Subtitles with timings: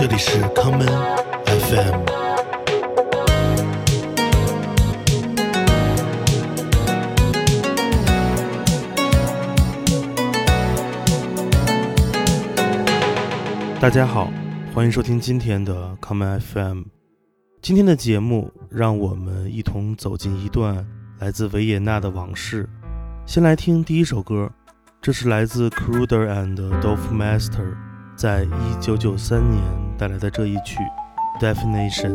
[0.00, 0.86] 这里是康门
[1.44, 2.04] FM。
[13.80, 14.30] 大家好，
[14.72, 16.82] 欢迎收听今天的康门 FM。
[17.60, 20.86] 今天的节目，让我们一同走进一段
[21.18, 22.68] 来自维也纳的往事。
[23.26, 24.48] 先来听第一首歌，
[25.02, 27.74] 这是来自 Kruder and Dorfmeister
[28.14, 30.78] 在一九九三年带来的这一曲
[31.42, 32.12] 《Definition》。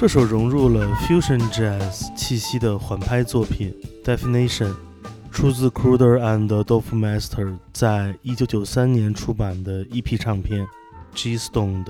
[0.00, 3.70] 这首融入了 fusion jazz 气息的缓拍作品
[4.02, 4.68] 《Definition》，
[5.30, 10.64] 出自 Cruder and d o f m a s t e r 在一九九三年出版的 EP 唱片
[11.14, 11.84] 《G Stone》。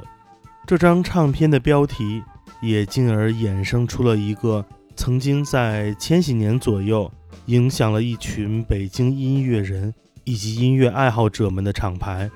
[0.67, 2.20] 这张唱片的标题
[2.61, 7.08] 也进而衍生出了一个曾经在千禧年左右
[7.46, 9.94] 影响了一群北京音乐人
[10.25, 12.29] 以及音乐爱好者们的厂牌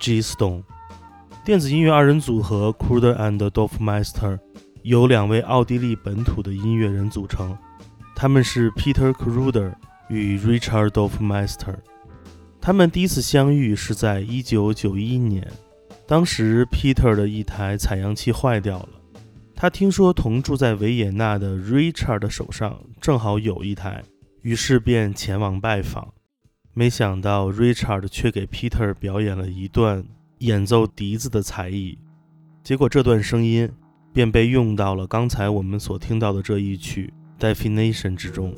[0.00, 0.62] G Stone。
[1.44, 4.40] 电子音乐二人组合 Cruder and d o f m a s t e r。
[4.82, 7.56] 由两位奥地利本土的音乐人组成，
[8.16, 9.74] 他们是 Peter Kruder
[10.08, 11.76] 与 Richard Dorfmeister。
[12.60, 15.50] 他们第一次相遇是在1991年，
[16.06, 18.88] 当时 Peter 的一台采样器坏掉了，
[19.54, 24.02] 他听说同住在维也纳的 Richard 的手上正好有一台，
[24.42, 26.12] 于是便前往拜访。
[26.72, 30.04] 没想到 Richard 却给 Peter 表演了一段
[30.38, 31.98] 演奏笛子的才艺，
[32.62, 33.68] 结果这段声音
[34.12, 37.12] 便被用到了刚才我们所听到的这一曲
[37.54, 38.54] 《Definition》之中。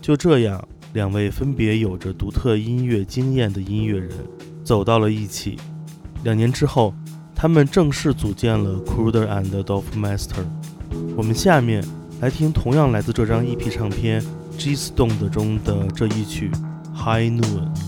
[0.00, 4.10] 就这样，两位分别有着独特音乐经验的音乐人
[4.64, 5.58] 走到了一起。
[6.24, 6.94] 两年之后，
[7.34, 10.44] 他们正式组建了 Cruder and Dorfmeister。
[11.16, 11.84] 我们下面
[12.20, 14.22] 来听同样来自这张 EP 唱片
[14.56, 16.50] 《G Stone》中的这一曲。
[16.94, 17.87] High Noon。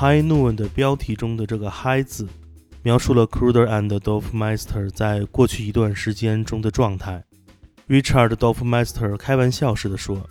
[0.00, 2.28] High Noon》的标题中的这个 “High” 字，
[2.84, 7.24] 描述了 Kruder and Dorfmeister 在过去一段时间中的状态。
[7.88, 10.24] Richard Dorfmeister 开玩笑似的说：“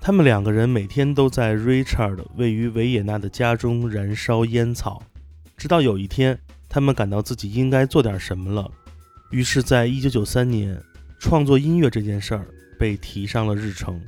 [0.00, 5.02] 他们两个人每天都在 Richard 位于维也纳的家中燃烧烟草，
[5.56, 8.70] 直到有一天，他们感到自己应该做点什么了。
[9.32, 10.80] 于是，在1993年，
[11.18, 12.46] 创作音乐这件事儿
[12.78, 14.00] 被提上了日程。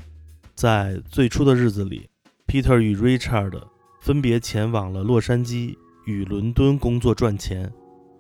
[0.55, 2.09] 在最初的日子里
[2.47, 3.61] ，Peter 与 Richard
[4.01, 5.77] 分别前往了洛杉矶
[6.07, 7.73] 与伦敦工作赚钱。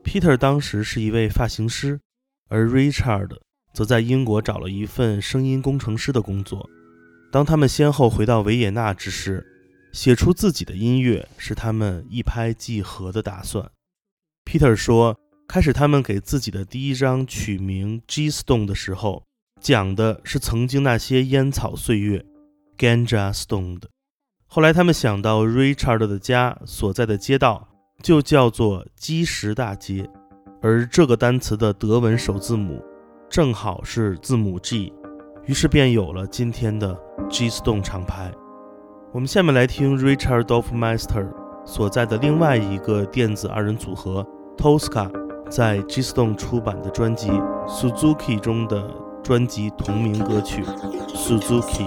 [0.04, 2.00] Peter 当时是一位发型师，
[2.48, 3.38] 而 Richard。
[3.72, 6.68] 则在英国找了一份声音工程师的工作。
[7.30, 9.46] 当他们先后回到维也纳之时，
[9.92, 13.70] 写出自己的音乐是他们一拍即合的打算。
[14.44, 19.22] Peter 说，开始他们给自己的第一张取名《G Stone》的时候，
[19.60, 22.24] 讲的是曾经那些烟草岁月
[22.76, 23.88] （Ganja Stone） 的。
[24.52, 27.68] 后来他们想到 Richard 的家所在的街道
[28.02, 30.10] 就叫做基石大街，
[30.60, 32.82] 而这个单词的德文首字母。
[33.28, 34.92] 正好是字母 G，
[35.46, 38.32] 于是便有了今天的 G Stone 厂牌。
[39.12, 41.28] 我们下面来听 Richard Dorfmeister
[41.64, 44.26] 所在的另外一个电子二人组合
[44.56, 45.08] Tosca
[45.48, 47.30] 在 G Stone 出版的专辑
[47.68, 48.90] Suzuki 中的
[49.22, 50.64] 专辑同名歌曲
[51.14, 51.86] Suzuki。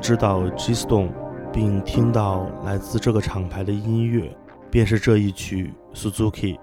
[0.00, 1.10] 知道 G Stone，
[1.52, 4.34] 并听到来自这个厂牌的音乐，
[4.70, 6.58] 便是这一曲 Suzuki。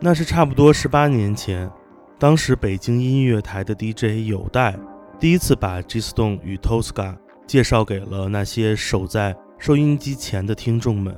[0.00, 1.70] 那是差不多十八年前，
[2.18, 4.78] 当时北京音乐台的 DJ 有代
[5.18, 7.16] 第一次把 G Stone 与 Tosca
[7.46, 11.14] 介绍给了那些守在收音机前的听众们。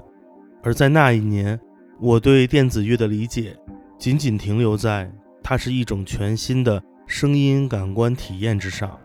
[0.63, 1.61] 而在那一年，
[2.01, 3.57] 我对电子乐的理解
[3.99, 8.99] 仅仅停留在它是一种全新的声音感官体验之上。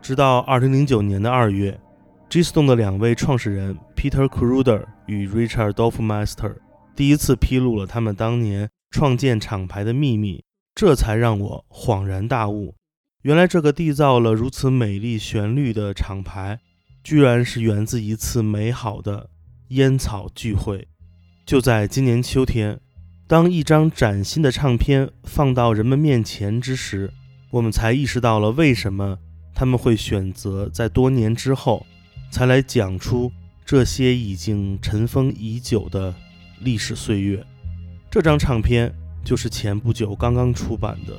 [0.00, 1.78] 直到2009年的二月
[2.32, 6.56] ，G Stone 的两位创始人 Peter Kruder 与 Richard Dorfmeister
[6.96, 10.42] 第一次披露了他们当年创建厂牌的秘密，
[10.74, 12.74] 这才让我恍然大悟：
[13.20, 16.58] 原来这个缔造了如此美丽旋律的厂牌，
[17.04, 19.28] 居然是源自一次美好的
[19.68, 20.88] 烟草聚会。
[21.44, 22.80] 就在今年秋天，
[23.28, 27.12] 当一张崭新的唱片放到人们面前之时，
[27.50, 29.18] 我们才意识到了为什么。
[29.54, 31.86] 他们会选择在多年之后
[32.32, 33.30] 才来讲出
[33.62, 36.14] 这些已经尘封已久的
[36.60, 37.44] 历史岁月。
[38.10, 38.90] 这张唱片
[39.22, 41.12] 就是前不久刚刚出版的，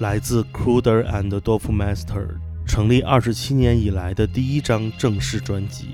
[0.00, 2.26] 来自 Cruder and Dorfmaster
[2.66, 5.90] 成立二十七年以来的第一张正式专辑。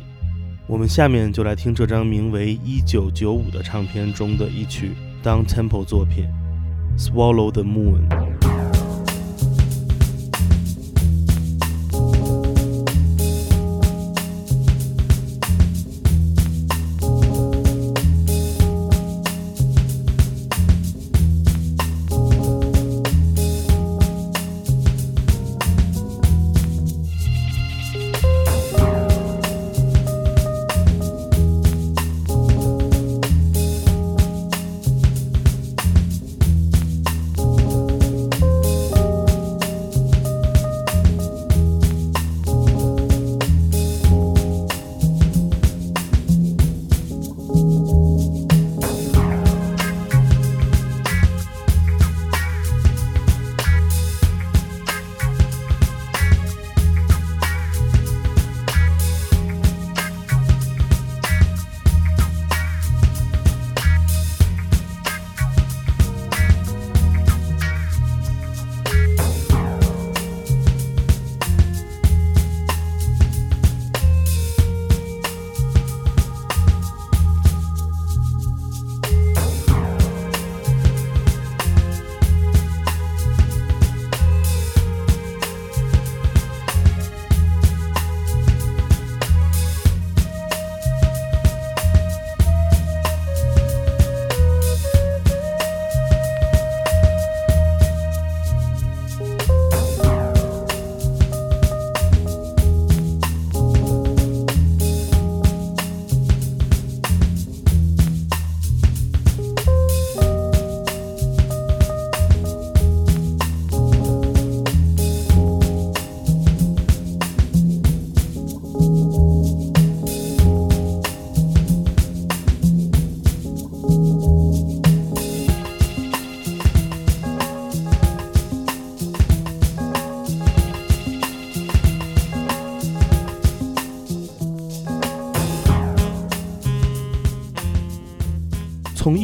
[0.66, 6.24] 我们下面就来听这张名为《一九九五》的唱片中的一曲 Down Tempo 作品
[6.98, 8.08] 《Swallow the Moon》。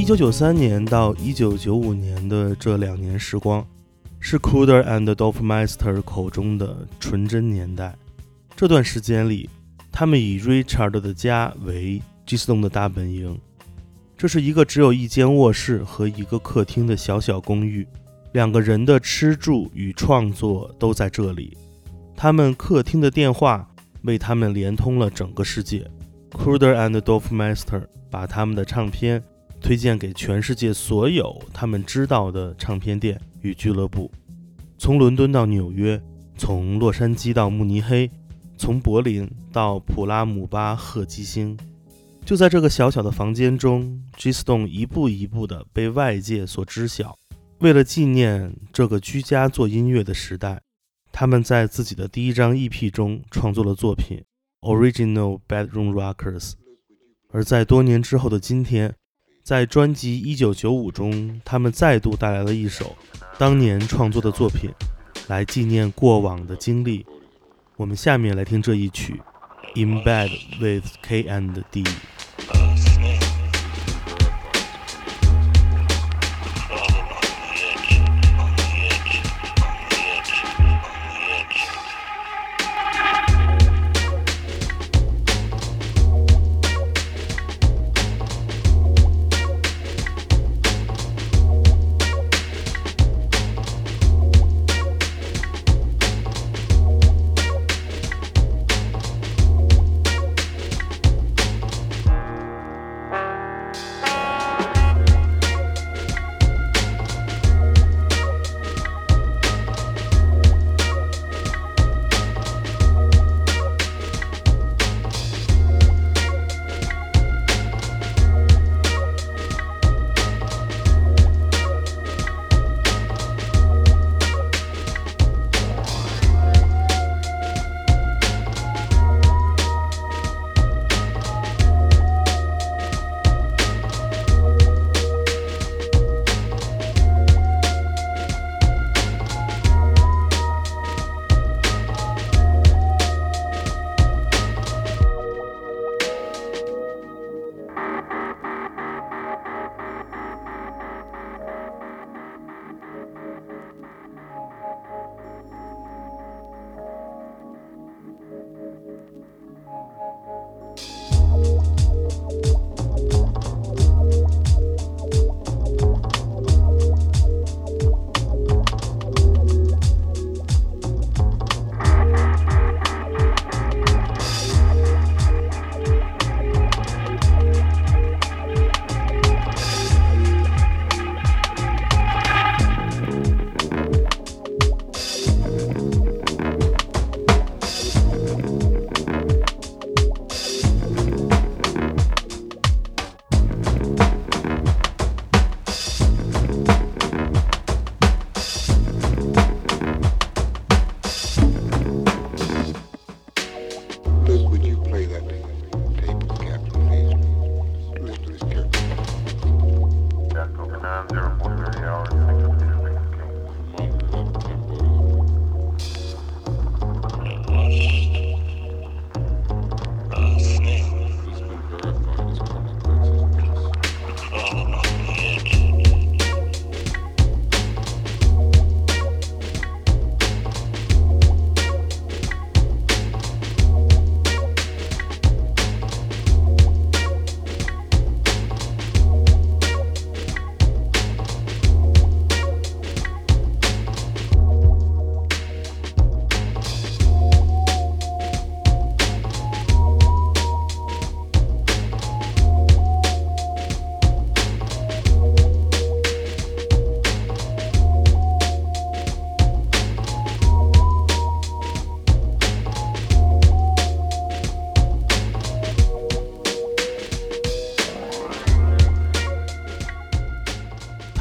[0.08, 3.62] 从1993年到1995年的这两年时光，
[4.18, 7.94] 是 Kruder and Dorfmeister 口中的纯真年代。
[8.56, 9.50] 这段时间里，
[9.92, 13.38] 他们以 Richard 的家为 g s t o n 的大本营。
[14.16, 17.86] 这是一个只有一间卧室和一个客厅的小小公寓，
[18.32, 21.54] 两个人的吃住与创作都在这里。
[22.16, 23.68] 他们客厅的电话
[24.04, 25.86] 为他们连通了整个世界。
[26.30, 29.22] Kruder and Dorfmeister 把他们的唱片。
[29.60, 34.10] 推荐给全世界所有他们知道的唱片店与俱乐部，
[34.78, 36.00] 从伦敦到纽约，
[36.36, 38.10] 从洛杉矶到慕尼黑，
[38.56, 41.58] 从柏林到普拉姆巴赫基星。
[42.24, 47.16] 就在这个小小的房间中，G Stone 一步一步地被外界所知晓。
[47.58, 50.60] 为了纪念这个居家做音乐的时代，
[51.10, 54.22] 他们在自己的第一张 EP 中创作了作品
[54.68, 56.50] 《Original Bedroom Rockers》，
[57.30, 58.94] 而在多年之后的今天。
[59.48, 62.94] 在专辑《一九九五》中，他们再度带来了一首
[63.38, 64.68] 当年创作的作品，
[65.26, 67.06] 来纪念过往的经历。
[67.74, 69.18] 我们下面来听这一曲
[69.82, 70.28] 《In Bed
[70.60, 71.82] with K and D》。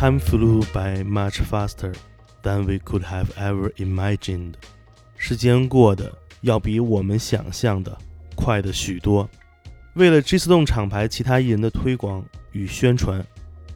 [0.08, 1.94] Time flew by much faster
[2.42, 4.54] than we could have ever imagined。
[5.18, 7.98] 时间过得要比我们想象的
[8.34, 9.30] 快的许多。
[9.96, 13.20] 为了 G 四动厂牌其他艺人的推广与宣传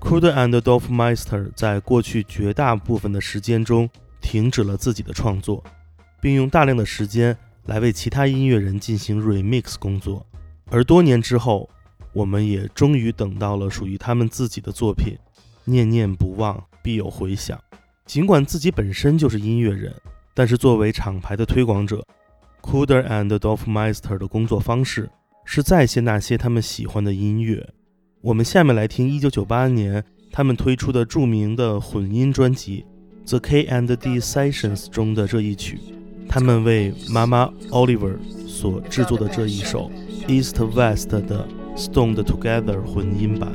[0.01, 3.89] c r u d e and Dolfmeister 在过去绝大部分的时间中
[4.21, 5.61] 停止了自己的创作，
[6.21, 10.25] 并用大量的时间来为其他音乐人进行 remix 工作。
[10.69, 11.69] 而多年之后，
[12.13, 15.17] 我们也终于等到了属于他们自己的作品。
[15.71, 17.59] 念念不忘，必有回响。
[18.05, 19.91] 尽管自己本身就是音乐人，
[20.35, 22.05] 但是作为厂牌的推广者
[22.61, 25.09] c u d e r and Dolfmeister 的工作方式。
[25.43, 27.67] 是再现那些他们喜欢的音乐。
[28.21, 32.85] 我们下面来听1998年他们推出的著名的混音专辑
[33.29, 35.79] 《The K and D Sessions》中的这一曲，
[36.29, 39.91] 他们为妈妈 Oliver 所制作的这一首
[40.27, 43.51] East West 的 Stoned Together 混音版。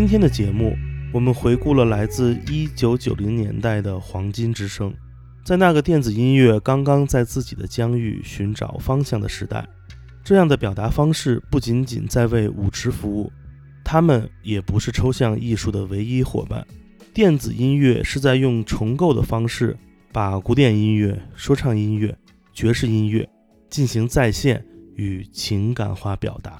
[0.00, 0.74] 今天的节目，
[1.12, 4.94] 我们回顾了来自1990年代的黄金之声。
[5.44, 9.68] 在那个电子音乐刚刚在自己的疆域寻找方向的时代，
[10.24, 13.30] 这样的表达方式不仅仅在为舞池服务，
[13.84, 16.66] 他们也不是抽象艺术的唯一伙伴。
[17.12, 19.76] 电子音乐是在用重构的方式，
[20.10, 22.16] 把古典音乐、说唱音乐、
[22.54, 23.28] 爵士音乐
[23.68, 24.64] 进行再现
[24.96, 26.58] 与情感化表达。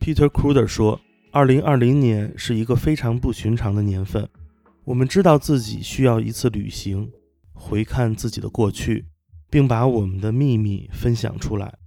[0.00, 1.00] Peter Kruder 说
[1.34, 4.28] ：“二零二零年是一个非常不寻常的年份。
[4.84, 7.10] 我们知道自己需要一次旅行，
[7.54, 9.06] 回看自己的过去，
[9.48, 11.78] 并把我们的秘密分享出来。”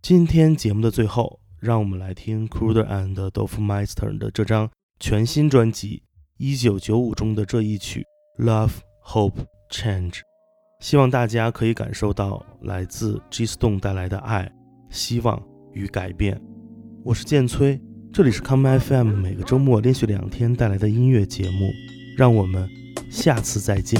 [0.00, 5.96] 今天节目的最后，让我们来听 Cruder and d o f m e i s t e r 的这张全新专辑
[6.38, 8.06] 《一九九五》中的这一曲
[8.42, 10.12] 《Love, Hope, Change》。
[10.80, 14.50] 希望大家可以感受到来自 G Stone 带来的爱、
[14.88, 15.42] 希望
[15.74, 16.40] 与改变。
[17.04, 17.78] 我是剑崔，
[18.18, 21.72] 这里是康麦 FM，每个周末连续两天带来的音乐节目。
[22.16, 22.68] 让我们
[23.08, 23.96] 下次再见。